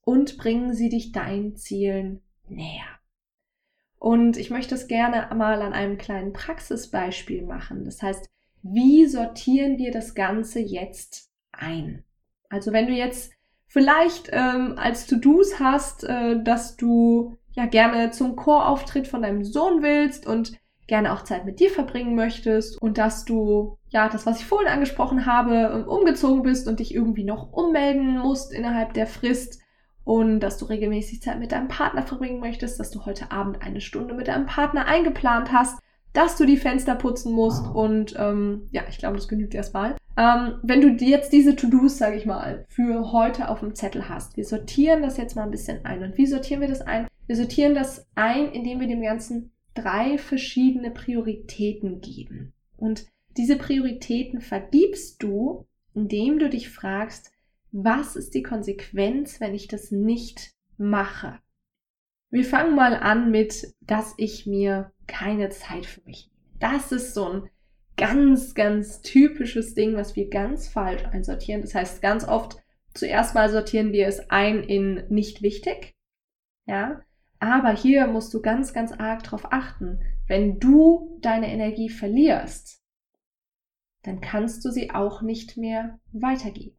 und 0.00 0.36
bringen 0.38 0.74
sie 0.74 0.88
dich 0.88 1.12
deinen 1.12 1.56
Zielen 1.56 2.22
näher. 2.48 2.98
Und 3.98 4.36
ich 4.36 4.50
möchte 4.50 4.74
es 4.74 4.88
gerne 4.88 5.32
mal 5.34 5.62
an 5.62 5.72
einem 5.72 5.96
kleinen 5.96 6.32
Praxisbeispiel 6.32 7.42
machen. 7.42 7.84
Das 7.84 8.02
heißt, 8.02 8.28
wie 8.62 9.06
sortieren 9.06 9.78
wir 9.78 9.92
das 9.92 10.14
Ganze 10.14 10.60
jetzt 10.60 11.30
ein? 11.52 12.04
Also 12.48 12.72
wenn 12.72 12.86
du 12.86 12.92
jetzt 12.92 13.32
vielleicht 13.66 14.28
ähm, 14.32 14.74
als 14.76 15.06
To-Dos 15.06 15.60
hast, 15.60 16.04
äh, 16.04 16.42
dass 16.42 16.76
du 16.76 17.36
ja 17.52 17.66
gerne 17.66 18.10
zum 18.10 18.36
Chorauftritt 18.36 19.06
von 19.06 19.22
deinem 19.22 19.44
Sohn 19.44 19.82
willst 19.82 20.26
und 20.26 20.58
gerne 20.92 21.14
auch 21.14 21.24
Zeit 21.24 21.46
mit 21.46 21.58
dir 21.58 21.70
verbringen 21.70 22.14
möchtest 22.14 22.76
und 22.82 22.98
dass 22.98 23.24
du, 23.24 23.78
ja, 23.88 24.10
das, 24.10 24.26
was 24.26 24.40
ich 24.40 24.44
vorhin 24.44 24.70
angesprochen 24.70 25.24
habe, 25.24 25.72
ähm, 25.72 25.88
umgezogen 25.88 26.42
bist 26.42 26.68
und 26.68 26.80
dich 26.80 26.94
irgendwie 26.94 27.24
noch 27.24 27.50
ummelden 27.50 28.18
musst 28.18 28.52
innerhalb 28.52 28.92
der 28.92 29.06
Frist 29.06 29.58
und 30.04 30.40
dass 30.40 30.58
du 30.58 30.66
regelmäßig 30.66 31.22
Zeit 31.22 31.38
mit 31.38 31.50
deinem 31.50 31.68
Partner 31.68 32.02
verbringen 32.02 32.40
möchtest, 32.40 32.78
dass 32.78 32.90
du 32.90 33.06
heute 33.06 33.32
Abend 33.32 33.62
eine 33.62 33.80
Stunde 33.80 34.12
mit 34.12 34.28
deinem 34.28 34.44
Partner 34.44 34.84
eingeplant 34.84 35.50
hast, 35.50 35.78
dass 36.12 36.36
du 36.36 36.44
die 36.44 36.58
Fenster 36.58 36.94
putzen 36.94 37.32
musst 37.32 37.64
und 37.74 38.14
ähm, 38.18 38.68
ja, 38.70 38.82
ich 38.90 38.98
glaube, 38.98 39.16
das 39.16 39.28
genügt 39.28 39.54
erstmal. 39.54 39.96
Ähm, 40.18 40.58
wenn 40.62 40.82
du 40.82 40.88
jetzt 41.02 41.32
diese 41.32 41.56
To-Dos, 41.56 41.96
sage 41.96 42.16
ich 42.18 42.26
mal, 42.26 42.66
für 42.68 43.12
heute 43.12 43.48
auf 43.48 43.60
dem 43.60 43.74
Zettel 43.74 44.10
hast, 44.10 44.36
wir 44.36 44.44
sortieren 44.44 45.00
das 45.00 45.16
jetzt 45.16 45.36
mal 45.36 45.44
ein 45.44 45.50
bisschen 45.50 45.86
ein. 45.86 46.02
Und 46.02 46.18
wie 46.18 46.26
sortieren 46.26 46.60
wir 46.60 46.68
das 46.68 46.82
ein? 46.82 47.08
Wir 47.26 47.36
sortieren 47.36 47.74
das 47.74 48.06
ein, 48.14 48.52
indem 48.52 48.78
wir 48.78 48.88
dem 48.88 49.00
Ganzen 49.00 49.52
drei 49.74 50.18
verschiedene 50.18 50.90
Prioritäten 50.90 52.00
geben. 52.00 52.52
Und 52.76 53.06
diese 53.36 53.56
Prioritäten 53.56 54.40
vergibst 54.40 55.22
du, 55.22 55.66
indem 55.94 56.38
du 56.38 56.48
dich 56.48 56.70
fragst, 56.70 57.32
was 57.70 58.16
ist 58.16 58.34
die 58.34 58.42
Konsequenz, 58.42 59.40
wenn 59.40 59.54
ich 59.54 59.66
das 59.66 59.90
nicht 59.90 60.52
mache? 60.76 61.38
Wir 62.30 62.44
fangen 62.44 62.74
mal 62.74 62.94
an 62.94 63.30
mit, 63.30 63.74
dass 63.80 64.14
ich 64.16 64.46
mir 64.46 64.92
keine 65.06 65.50
Zeit 65.50 65.86
für 65.86 66.02
mich 66.02 66.28
nehme. 66.28 66.74
Das 66.74 66.92
ist 66.92 67.14
so 67.14 67.28
ein 67.28 67.50
ganz, 67.96 68.54
ganz 68.54 69.02
typisches 69.02 69.74
Ding, 69.74 69.96
was 69.96 70.16
wir 70.16 70.28
ganz 70.28 70.68
falsch 70.68 71.04
einsortieren. 71.04 71.62
Das 71.62 71.74
heißt, 71.74 72.00
ganz 72.02 72.26
oft 72.26 72.56
zuerst 72.94 73.34
mal 73.34 73.50
sortieren 73.50 73.92
wir 73.92 74.06
es 74.06 74.30
ein 74.30 74.62
in 74.62 75.04
nicht 75.08 75.42
wichtig. 75.42 75.94
Ja. 76.66 77.02
Aber 77.42 77.72
hier 77.72 78.06
musst 78.06 78.32
du 78.34 78.40
ganz, 78.40 78.72
ganz 78.72 78.92
arg 78.92 79.24
drauf 79.24 79.52
achten. 79.52 79.98
Wenn 80.28 80.60
du 80.60 81.18
deine 81.22 81.52
Energie 81.52 81.88
verlierst, 81.88 82.80
dann 84.04 84.20
kannst 84.20 84.64
du 84.64 84.70
sie 84.70 84.92
auch 84.92 85.22
nicht 85.22 85.56
mehr 85.56 85.98
weitergeben. 86.12 86.76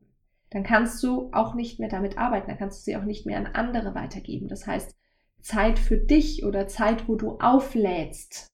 Dann 0.52 0.64
kannst 0.64 1.04
du 1.04 1.30
auch 1.34 1.54
nicht 1.54 1.82
mehr 1.82 1.90
damit 1.90 2.18
arbeiten, 2.18 2.48
dann 2.48 2.58
kannst 2.58 2.80
du 2.80 2.84
sie 2.86 2.96
auch 2.96 3.04
nicht 3.04 3.26
mehr 3.26 3.40
an 3.40 3.48
andere 3.48 3.94
weitergeben. 3.94 4.48
Das 4.48 4.66
heißt, 4.66 4.96
Zeit 5.42 5.80
für 5.80 5.98
dich 5.98 6.46
oder 6.46 6.66
Zeit, 6.66 7.10
wo 7.10 7.18
du 7.18 7.40
auflädst, 7.40 8.48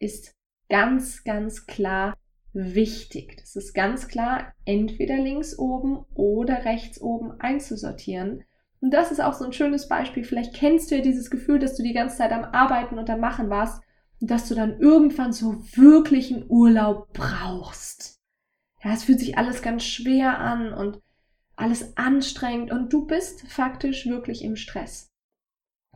ist 0.00 0.34
ganz, 0.68 1.22
ganz 1.22 1.66
klar 1.66 2.16
wichtig. 2.52 3.36
Das 3.36 3.54
ist 3.54 3.74
ganz 3.74 4.08
klar 4.08 4.54
entweder 4.64 5.18
links 5.18 5.56
oben 5.56 6.04
oder 6.14 6.64
rechts 6.64 7.00
oben 7.00 7.40
einzusortieren. 7.40 8.42
Und 8.86 8.94
das 8.94 9.10
ist 9.10 9.20
auch 9.20 9.34
so 9.34 9.44
ein 9.44 9.52
schönes 9.52 9.88
Beispiel. 9.88 10.22
Vielleicht 10.22 10.54
kennst 10.54 10.92
du 10.92 10.94
ja 10.94 11.02
dieses 11.02 11.28
Gefühl, 11.28 11.58
dass 11.58 11.76
du 11.76 11.82
die 11.82 11.92
ganze 11.92 12.18
Zeit 12.18 12.30
am 12.30 12.44
Arbeiten 12.44 13.00
und 13.00 13.10
am 13.10 13.18
Machen 13.18 13.50
warst 13.50 13.82
und 14.20 14.30
dass 14.30 14.46
du 14.46 14.54
dann 14.54 14.78
irgendwann 14.78 15.32
so 15.32 15.56
wirklich 15.74 16.32
einen 16.32 16.44
Urlaub 16.48 17.12
brauchst. 17.12 18.20
Ja, 18.84 18.92
es 18.92 19.02
fühlt 19.02 19.18
sich 19.18 19.38
alles 19.38 19.60
ganz 19.60 19.82
schwer 19.82 20.38
an 20.38 20.72
und 20.72 21.00
alles 21.56 21.96
anstrengend 21.96 22.70
und 22.70 22.92
du 22.92 23.08
bist 23.08 23.48
faktisch 23.48 24.06
wirklich 24.06 24.44
im 24.44 24.54
Stress. 24.54 25.08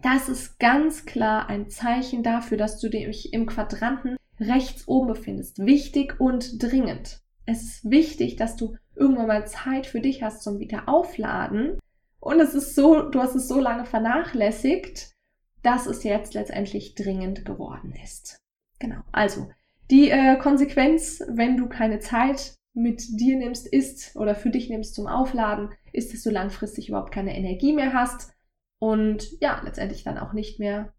Das 0.02 0.28
ist 0.28 0.59
ganz 0.59 1.06
klar 1.06 1.49
ein 1.49 1.70
Zeichen 1.70 2.25
dafür, 2.25 2.59
dass 2.59 2.80
du 2.80 2.88
dich 2.88 3.32
im 3.32 3.47
Quadranten 3.47 4.16
rechts 4.40 4.88
oben 4.88 5.06
befindest. 5.06 5.64
Wichtig 5.64 6.18
und 6.18 6.61
dringend. 6.61 7.20
Es 7.47 7.62
ist 7.62 7.88
wichtig, 7.88 8.35
dass 8.35 8.56
du 8.56 8.75
irgendwann 8.97 9.28
mal 9.28 9.47
Zeit 9.47 9.87
für 9.87 10.00
dich 10.00 10.25
hast 10.25 10.42
zum 10.42 10.59
Wiederaufladen. 10.59 11.78
Und 12.20 12.38
es 12.40 12.54
ist 12.54 12.74
so, 12.74 13.08
du 13.08 13.20
hast 13.20 13.34
es 13.34 13.48
so 13.48 13.58
lange 13.58 13.86
vernachlässigt, 13.86 15.14
dass 15.62 15.86
es 15.86 16.04
jetzt 16.04 16.34
letztendlich 16.34 16.94
dringend 16.94 17.44
geworden 17.44 17.94
ist. 18.04 18.40
Genau. 18.78 19.00
Also, 19.12 19.50
die 19.90 20.10
äh, 20.10 20.36
Konsequenz, 20.36 21.22
wenn 21.28 21.56
du 21.56 21.68
keine 21.68 21.98
Zeit 21.98 22.54
mit 22.72 23.02
dir 23.18 23.36
nimmst, 23.36 23.66
ist 23.66 24.16
oder 24.16 24.34
für 24.34 24.50
dich 24.50 24.70
nimmst 24.70 24.94
zum 24.94 25.06
Aufladen, 25.06 25.70
ist, 25.92 26.12
dass 26.12 26.22
du 26.22 26.30
langfristig 26.30 26.88
überhaupt 26.88 27.12
keine 27.12 27.36
Energie 27.36 27.72
mehr 27.72 27.92
hast 27.92 28.32
und 28.78 29.40
ja, 29.40 29.60
letztendlich 29.64 30.04
dann 30.04 30.18
auch 30.18 30.32
nicht 30.32 30.60
mehr 30.60 30.92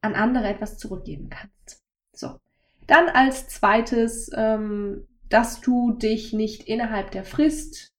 an 0.00 0.14
andere 0.14 0.48
etwas 0.48 0.78
zurückgeben 0.78 1.30
kannst. 1.30 1.82
So. 2.12 2.38
Dann 2.86 3.08
als 3.08 3.48
zweites, 3.48 4.30
ähm, 4.34 5.08
dass 5.28 5.60
du 5.60 5.92
dich 5.92 6.32
nicht 6.32 6.68
innerhalb 6.68 7.10
der 7.10 7.24
Frist 7.24 7.92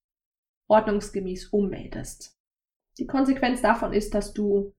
ordnungsgemäß 0.67 1.47
ummeldest. 1.47 2.37
Die 2.98 3.08
Konsequenz 3.08 3.62
davon 3.62 3.94
ist, 3.94 4.13
dass 4.13 4.34
du 4.34 4.74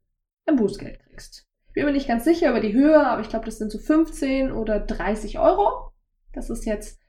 ein 0.46 0.56
Bußgeld 0.56 0.98
kriegst. 1.00 1.46
Ich 1.68 1.74
bin 1.74 1.84
mir 1.84 1.92
nicht 1.92 2.08
ganz 2.08 2.24
sicher 2.24 2.50
über 2.50 2.60
die 2.60 2.72
Höhe, 2.72 3.06
aber 3.06 3.20
ich 3.20 3.28
glaube, 3.28 3.44
das 3.44 3.58
sind 3.58 3.70
so 3.70 3.78
15 3.78 4.50
oder 4.50 4.80
30 4.80 5.38
Euro. 5.38 5.92
Das 6.32 6.50
ist 6.50 6.64
jetzt 6.64 7.00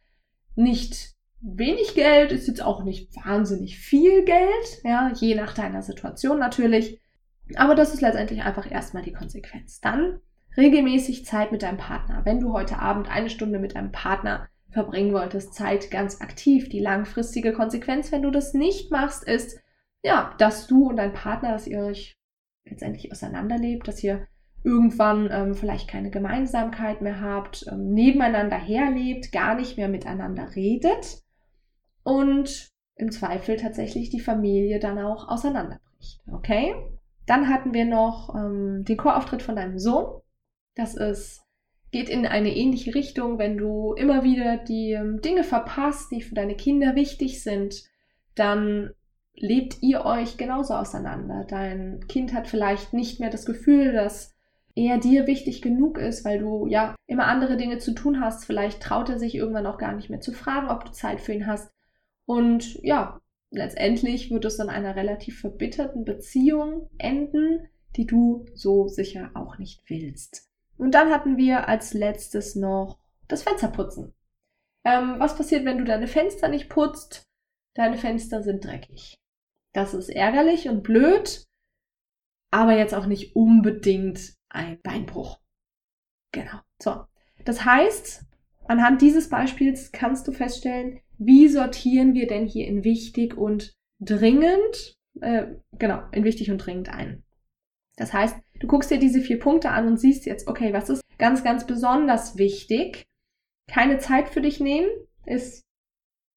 nicht 0.56 1.16
wenig 1.42 1.96
Geld, 1.96 2.32
ist 2.32 2.48
jetzt 2.48 2.62
auch 2.62 2.84
nicht 2.84 3.16
wahnsinnig 3.16 3.80
viel 3.80 4.26
Geld, 4.26 4.82
ja, 4.84 5.12
je 5.16 5.36
nach 5.36 5.54
deiner 5.54 5.82
Situation 5.82 6.38
natürlich. 6.38 7.00
Aber 7.56 7.76
das 7.76 7.94
ist 7.94 8.02
letztendlich 8.02 8.44
einfach 8.44 8.70
erstmal 8.70 9.04
die 9.04 9.14
Konsequenz. 9.14 9.80
Dann 9.80 10.20
regelmäßig 10.58 11.26
Zeit 11.26 11.52
mit 11.52 11.64
deinem 11.64 11.78
Partner. 11.78 12.22
Wenn 12.26 12.40
du 12.40 12.54
heute 12.54 12.78
Abend 12.80 13.10
eine 13.10 13.30
Stunde 13.30 13.60
mit 13.60 13.76
deinem 13.76 13.92
Partner 13.92 14.48
verbringen 14.70 15.14
wolltest, 15.14 15.54
Zeit 15.54 15.90
ganz 15.90 16.22
aktiv. 16.22 16.70
Die 16.70 16.80
langfristige 16.80 17.54
Konsequenz, 17.54 18.12
wenn 18.12 18.22
du 18.22 18.30
das 18.30 18.54
nicht 18.54 18.92
machst, 18.92 19.24
ist, 19.24 19.60
ja, 20.04 20.34
dass 20.38 20.68
du 20.68 20.90
und 20.90 20.98
dein 20.98 21.14
Partner, 21.14 21.52
dass 21.52 21.68
ihr 21.68 21.80
euch 21.80 22.18
letztendlich 22.66 23.12
auseinanderlebt, 23.12 23.88
dass 23.88 24.04
ihr 24.04 24.28
irgendwann 24.64 25.30
ähm, 25.32 25.56
vielleicht 25.56 25.88
keine 25.88 26.10
Gemeinsamkeit 26.10 27.02
mehr 27.02 27.22
habt, 27.22 27.66
ähm, 27.72 27.94
nebeneinander 27.94 28.58
herlebt, 28.58 29.32
gar 29.32 29.56
nicht 29.56 29.78
mehr 29.78 29.88
miteinander 29.88 30.56
redet 30.56 31.24
und 32.04 32.70
im 32.96 33.12
Zweifel 33.12 33.56
tatsächlich 33.56 34.10
die 34.10 34.20
Familie 34.20 34.80
dann 34.80 35.00
auch 35.00 35.30
auseinanderbricht. 35.30 36.22
Okay? 36.32 36.76
Dann 37.26 37.48
hatten 37.48 37.74
wir 37.74 37.86
noch 37.86 38.36
ähm, 38.36 38.84
den 38.84 38.98
Chorauftritt 38.98 39.42
von 39.42 39.56
deinem 39.56 39.80
Sohn. 39.80 40.22
Das 40.76 40.96
ist, 40.96 41.42
geht 41.92 42.10
in 42.10 42.26
eine 42.26 42.54
ähnliche 42.54 42.94
Richtung, 42.96 43.38
wenn 43.38 43.58
du 43.58 43.94
immer 43.94 44.24
wieder 44.24 44.58
die 44.58 44.92
ähm, 44.92 45.22
Dinge 45.22 45.44
verpasst, 45.44 46.12
die 46.12 46.22
für 46.22 46.36
deine 46.36 46.56
Kinder 46.56 46.96
wichtig 46.96 47.42
sind, 47.42 47.84
dann 48.36 48.92
lebt 49.40 49.82
ihr 49.82 50.06
euch 50.06 50.38
genauso 50.38 50.74
auseinander. 50.74 51.46
Dein 51.48 52.06
Kind 52.08 52.34
hat 52.34 52.48
vielleicht 52.48 52.94
nicht 52.94 53.20
mehr 53.20 53.30
das 53.30 53.46
Gefühl, 53.46 53.94
dass 53.94 54.36
er 54.76 54.98
dir 54.98 55.28
wichtig 55.28 55.62
genug 55.62 55.98
ist, 55.98 56.24
weil 56.26 56.40
du 56.40 56.68
ja 56.68 56.96
immer 57.08 57.26
andere 57.26 57.58
Dinge 57.58 57.80
zu 57.80 57.94
tun 57.94 58.22
hast. 58.22 58.46
Vielleicht 58.46 58.82
traut 58.82 59.10
er 59.10 59.20
sich 59.20 59.36
irgendwann 59.36 59.66
auch 59.66 59.78
gar 59.78 59.94
nicht 59.94 60.10
mehr 60.10 60.22
zu 60.22 60.32
fragen, 60.32 60.70
ob 60.70 60.86
du 60.86 60.92
Zeit 60.92 61.20
für 61.20 61.34
ihn 61.34 61.48
hast. 61.48 61.72
Und 62.26 62.76
ja, 62.84 63.20
letztendlich 63.52 64.30
wird 64.30 64.46
es 64.46 64.60
in 64.60 64.70
einer 64.70 64.96
relativ 64.96 65.40
verbitterten 65.40 66.06
Beziehung 66.06 66.90
enden, 66.98 67.68
die 67.96 68.06
du 68.06 68.46
so 68.54 68.88
sicher 68.88 69.32
auch 69.34 69.58
nicht 69.58 69.82
willst. 69.90 70.48
Und 70.78 70.92
dann 70.92 71.12
hatten 71.12 71.38
wir 71.38 71.68
als 71.68 71.94
letztes 71.94 72.56
noch 72.56 73.00
das 73.28 73.44
Fensterputzen. 73.44 74.14
Ähm, 74.86 75.16
was 75.18 75.36
passiert, 75.36 75.66
wenn 75.66 75.78
du 75.78 75.84
deine 75.84 76.08
Fenster 76.08 76.48
nicht 76.48 76.70
putzt? 76.70 77.24
Deine 77.74 77.98
Fenster 77.98 78.42
sind 78.44 78.64
dreckig. 78.64 79.16
Das 79.74 79.94
ist 79.94 80.10
ärgerlich 80.10 80.68
und 80.68 80.84
blöd, 80.84 81.46
aber 82.52 82.78
jetzt 82.78 82.94
auch 82.94 83.06
nicht 83.06 83.36
unbedingt 83.36 84.34
ein 84.50 84.80
Beinbruch. 84.82 85.40
Genau. 86.32 86.60
So. 86.82 87.06
Das 87.46 87.66
heißt, 87.66 88.26
anhand 88.66 89.02
dieses 89.02 89.30
Beispiels 89.30 89.92
kannst 89.92 90.28
du 90.28 90.32
feststellen, 90.32 91.00
wie 91.18 91.48
sortieren 91.48 92.14
wir 92.14 92.28
denn 92.28 92.46
hier 92.46 92.68
in 92.68 92.84
wichtig 92.84 93.38
und 93.38 93.74
dringend, 94.00 94.98
äh, 95.22 95.48
genau, 95.78 96.04
in 96.12 96.24
wichtig 96.24 96.50
und 96.50 96.60
dringend 96.60 96.90
ein. 96.90 97.24
Das 97.98 98.14
heißt, 98.14 98.38
du 98.60 98.68
guckst 98.68 98.90
dir 98.90 99.00
diese 99.00 99.22
vier 99.22 99.40
Punkte 99.40 99.72
an 99.72 99.88
und 99.88 99.98
siehst 99.98 100.26
jetzt, 100.26 100.48
okay, 100.48 100.74
was 100.74 100.90
ist 100.90 101.02
ganz, 101.18 101.44
ganz 101.44 101.68
besonders 101.68 102.38
wichtig? 102.38 103.04
Keine 103.70 104.00
Zeit 104.00 104.30
für 104.30 104.42
dich 104.42 104.60
nehmen 104.60 104.90
ist 105.26 105.62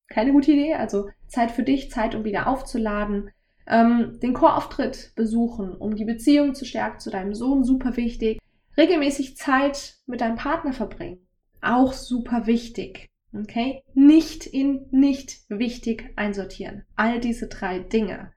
keine 0.09 0.33
gute 0.33 0.53
Idee. 0.53 0.75
Also 0.75 1.09
Zeit 1.33 1.51
für 1.51 1.63
dich, 1.63 1.91
Zeit, 1.91 2.15
um 2.15 2.25
wieder 2.25 2.47
aufzuladen. 2.47 3.31
Ähm, 3.67 4.19
den 4.21 4.35
Chorauftritt 4.35 5.13
besuchen, 5.15 5.75
um 5.75 5.97
die 5.97 6.05
Beziehung 6.05 6.55
zu 6.55 6.65
stärken 6.65 7.01
zu 7.01 7.11
deinem 7.11 7.35
Sohn, 7.35 7.65
super 7.65 7.97
wichtig. 7.97 8.39
Regelmäßig 8.77 9.37
Zeit 9.37 9.97
mit 10.07 10.21
deinem 10.21 10.37
Partner 10.37 10.73
verbringen, 10.73 11.27
auch 11.61 11.93
super 11.93 12.47
wichtig. 12.47 13.09
Okay? 13.35 13.83
Nicht 13.95 14.47
in 14.47 14.87
nicht 14.91 15.41
wichtig 15.49 16.13
einsortieren. 16.17 16.85
All 16.97 17.19
diese 17.19 17.49
drei 17.49 17.79
Dinge. 17.79 18.33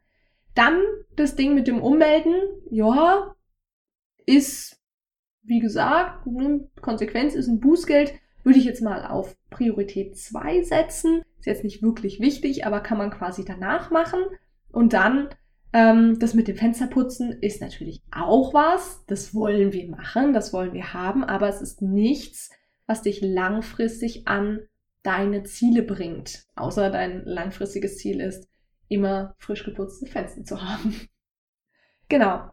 Dann 0.53 0.81
das 1.17 1.35
Ding 1.35 1.53
mit 1.53 1.67
dem 1.67 1.81
Ummelden. 1.81 2.35
Ja, 2.71 3.35
ist, 4.25 4.81
wie 5.43 5.59
gesagt, 5.59 6.25
ne, 6.25 6.69
Konsequenz 6.81 7.35
ist 7.35 7.47
ein 7.47 7.59
Bußgeld. 7.59 8.13
Würde 8.45 8.59
ich 8.59 8.65
jetzt 8.65 8.81
mal 8.81 9.05
auf 9.05 9.35
Priorität 9.49 10.17
2 10.17 10.63
setzen. 10.63 11.23
Ist 11.39 11.47
jetzt 11.47 11.65
nicht 11.65 11.83
wirklich 11.83 12.21
wichtig, 12.21 12.65
aber 12.65 12.79
kann 12.79 12.97
man 12.97 13.11
quasi 13.11 13.43
danach 13.43 13.91
machen. 13.91 14.21
Und 14.71 14.93
dann 14.93 15.29
ähm, 15.75 16.19
das 16.19 16.33
mit 16.33 16.47
dem 16.47 16.55
Fensterputzen 16.55 17.33
ist 17.41 17.59
natürlich 17.59 18.01
auch 18.09 18.53
was. 18.53 19.03
Das 19.07 19.35
wollen 19.35 19.73
wir 19.73 19.89
machen, 19.89 20.31
das 20.31 20.53
wollen 20.53 20.71
wir 20.71 20.93
haben, 20.93 21.25
aber 21.25 21.49
es 21.49 21.61
ist 21.61 21.81
nichts, 21.81 22.49
was 22.87 23.01
dich 23.01 23.19
langfristig 23.19 24.25
an 24.25 24.61
deine 25.03 25.43
Ziele 25.43 25.83
bringt. 25.83 26.45
Außer 26.55 26.89
dein 26.89 27.25
langfristiges 27.25 27.97
Ziel 27.97 28.21
ist, 28.21 28.47
immer 28.87 29.35
frisch 29.37 29.65
geputzte 29.65 30.05
Fenster 30.05 30.45
zu 30.45 30.61
haben. 30.63 30.95
genau. 32.07 32.51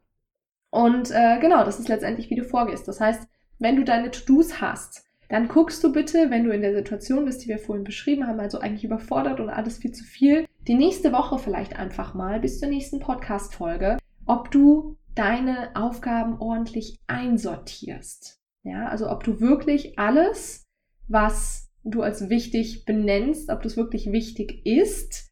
Und 0.71 1.13
äh, 1.13 1.39
genau, 1.39 1.65
das 1.65 1.79
ist 1.79 1.89
letztendlich, 1.89 2.29
wie 2.29 2.37
du 2.37 2.45
vorgehst. 2.45 2.89
Das 2.89 3.01
heißt, 3.01 3.29
wenn 3.61 3.77
du 3.77 3.85
deine 3.85 4.11
To-Dos 4.11 4.61
hast, 4.61 5.05
dann 5.33 5.49
guckst 5.49 5.83
du 5.83 5.93
bitte, 5.93 6.29
wenn 6.29 6.45
du 6.45 6.51
in 6.51 6.61
der 6.61 6.75
Situation 6.75 7.25
bist, 7.25 7.43
die 7.43 7.49
wir 7.49 7.59
vorhin 7.59 7.85
beschrieben 7.85 8.27
haben, 8.27 8.39
also 8.39 8.59
eigentlich 8.59 8.85
überfordert 8.85 9.41
und 9.41 9.49
alles 9.49 9.79
viel 9.79 9.93
zu 9.93 10.05
viel, 10.05 10.45
die 10.69 10.75
nächste 10.75 11.11
Woche 11.11 11.39
vielleicht 11.39 11.75
einfach 11.79 12.13
mal 12.13 12.39
bis 12.39 12.61
zur 12.61 12.69
nächsten 12.69 13.01
Podcast-Folge, 13.01 13.97
ob 14.27 14.51
du 14.51 14.99
deine 15.15 15.75
Aufgaben 15.75 16.39
ordentlich 16.39 16.99
einsortierst. 17.07 18.43
Ja, 18.63 18.89
also 18.89 19.11
ob 19.11 19.25
du 19.25 19.41
wirklich 19.41 19.99
alles, 19.99 20.65
was 21.09 21.71
du 21.83 22.03
als 22.03 22.29
wichtig 22.29 22.85
benennst, 22.85 23.49
ob 23.49 23.63
das 23.63 23.79
wirklich 23.79 24.13
wichtig 24.13 24.67
ist 24.67 25.31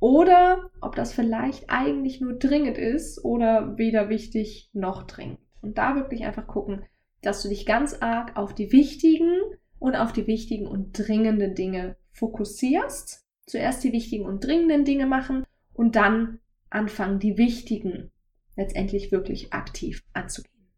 oder 0.00 0.70
ob 0.80 0.96
das 0.96 1.12
vielleicht 1.12 1.68
eigentlich 1.68 2.18
nur 2.22 2.38
dringend 2.38 2.78
ist 2.78 3.22
oder 3.22 3.76
weder 3.76 4.08
wichtig 4.08 4.70
noch 4.72 5.02
dringend. 5.06 5.38
Und 5.60 5.76
da 5.76 5.96
wirklich 5.96 6.24
einfach 6.24 6.46
gucken, 6.46 6.86
dass 7.26 7.42
du 7.42 7.48
dich 7.48 7.66
ganz 7.66 7.94
arg 8.00 8.36
auf 8.36 8.54
die 8.54 8.72
wichtigen 8.72 9.40
und 9.78 9.96
auf 9.96 10.12
die 10.12 10.26
wichtigen 10.26 10.66
und 10.66 10.92
dringenden 10.92 11.54
Dinge 11.54 11.96
fokussierst. 12.12 13.24
Zuerst 13.46 13.84
die 13.84 13.92
wichtigen 13.92 14.24
und 14.24 14.44
dringenden 14.44 14.84
Dinge 14.84 15.06
machen 15.06 15.44
und 15.74 15.96
dann 15.96 16.40
anfangen, 16.70 17.18
die 17.18 17.36
wichtigen 17.36 18.10
letztendlich 18.56 19.12
wirklich 19.12 19.52
aktiv 19.52 20.02
anzugehen. 20.12 20.70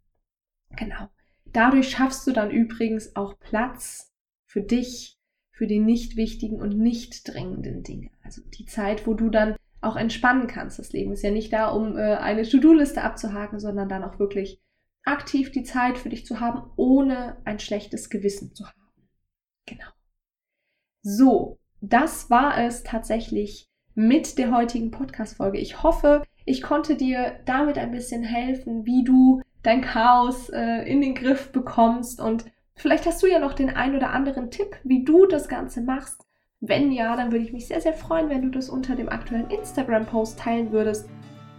Genau. 0.77 1.09
Dadurch 1.45 1.91
schaffst 1.91 2.27
du 2.27 2.33
dann 2.33 2.51
übrigens 2.51 3.15
auch 3.17 3.39
Platz 3.39 4.13
für 4.45 4.63
dich, 4.63 5.19
für 5.51 5.67
die 5.67 5.79
nicht 5.79 6.17
wichtigen 6.17 6.61
und 6.61 6.77
nicht 6.77 7.33
dringenden 7.33 7.83
Dinge. 7.83 8.11
Also 8.23 8.43
die 8.59 8.67
Zeit, 8.67 9.07
wo 9.07 9.15
du 9.15 9.31
dann 9.31 9.57
auch 9.81 9.97
entspannen 9.97 10.49
kannst. 10.49 10.79
Das 10.79 10.93
Leben 10.93 11.13
ist 11.13 11.23
ja 11.23 11.31
nicht 11.31 11.53
da, 11.53 11.69
um 11.69 11.97
äh, 11.97 12.17
eine 12.17 12.43
To-Do-Liste 12.43 13.03
abzuhaken, 13.03 13.61
sondern 13.61 13.89
dann 13.89 14.05
auch 14.05 14.19
wirklich 14.19 14.61
aktiv 15.07 15.51
die 15.51 15.63
Zeit 15.63 15.97
für 15.97 16.09
dich 16.09 16.27
zu 16.27 16.41
haben, 16.41 16.71
ohne 16.77 17.39
ein 17.45 17.59
schlechtes 17.59 18.11
Gewissen 18.11 18.55
zu 18.55 18.67
haben. 18.67 18.81
Genau. 19.67 19.87
So, 21.03 21.59
das 21.81 22.29
war 22.31 22.59
es 22.59 22.83
tatsächlich 22.83 23.71
mit 23.95 24.39
der 24.39 24.51
heutigen 24.51 24.91
Podcast-Folge. 24.91 25.59
Ich 25.59 25.83
hoffe, 25.83 26.23
ich 26.45 26.63
konnte 26.63 26.97
dir 26.97 27.41
damit 27.47 27.79
ein 27.79 27.93
bisschen 27.93 28.23
helfen, 28.23 28.85
wie 28.85 29.05
du 29.05 29.41
dein 29.63 29.81
Chaos 29.81 30.49
äh, 30.49 30.83
in 30.83 31.01
den 31.01 31.15
Griff 31.15 31.51
bekommst 31.51 32.21
und 32.21 32.45
vielleicht 32.75 33.07
hast 33.07 33.23
du 33.23 33.27
ja 33.27 33.39
noch 33.39 33.55
den 33.55 33.71
ein 33.71 33.97
oder 33.97 34.11
anderen 34.11 34.51
Tipp, 34.51 34.77
wie 34.85 35.05
du 35.05 35.27
das 35.27 35.49
Ganze 35.49 35.81
machst. 35.81 36.27
Wenn 36.61 36.93
ja, 36.93 37.17
dann 37.17 37.33
würde 37.33 37.45
ich 37.45 37.53
mich 37.53 37.67
sehr, 37.67 37.81
sehr 37.81 37.93
freuen, 37.93 38.29
wenn 38.29 38.43
du 38.43 38.51
das 38.51 38.69
unter 38.69 38.97
dem 38.97 39.09
aktuellen 39.09 39.51
Instagram-Post 39.51 40.39
teilen 40.39 40.73
würdest. 40.73 41.09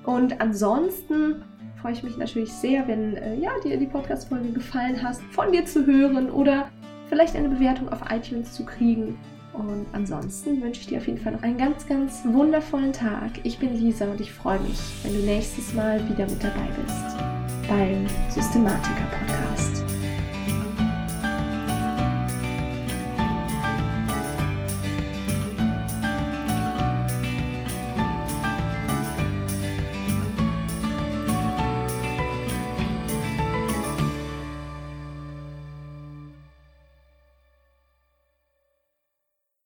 Und 0.06 0.42
ansonsten 0.42 1.44
freue 1.82 1.94
ich 1.94 2.04
mich 2.04 2.18
natürlich 2.18 2.52
sehr, 2.52 2.88
wenn 2.88 3.16
äh, 3.16 3.36
ja, 3.36 3.52
dir 3.64 3.78
die 3.78 3.86
Podcast-Folge 3.86 4.52
gefallen 4.52 5.02
hast, 5.02 5.22
von 5.32 5.52
dir 5.52 5.66
zu 5.66 5.86
hören 5.86 6.30
oder 6.30 6.70
vielleicht 7.10 7.36
eine 7.36 7.50
Bewertung 7.50 7.90
auf 7.90 8.00
iTunes 8.10 8.54
zu 8.54 8.66
kriegen. 8.66 9.18
Und 9.54 9.88
ansonsten 9.94 10.62
wünsche 10.62 10.82
ich 10.82 10.88
dir 10.88 11.00
auf 11.00 11.08
jeden 11.08 11.20
Fall 11.20 11.34
noch 11.34 11.42
einen 11.42 11.58
ganz, 11.58 11.88
ganz 11.88 12.22
wundervollen 12.26 12.94
Tag. 12.94 13.32
Ich 13.44 13.58
bin 13.58 13.76
Lisa 13.76 14.06
und 14.06 14.22
ich 14.22 14.32
freue 14.32 14.60
mich, 14.60 14.80
wenn 15.04 15.14
du 15.14 15.20
nächstes 15.20 15.74
Mal 15.74 15.98
wieder 16.10 16.26
mit 16.26 16.44
dabei 16.44 16.68
bist 16.84 17.18
beim 17.68 18.08
Systematiker 18.30 19.08
Podcast. 19.12 19.87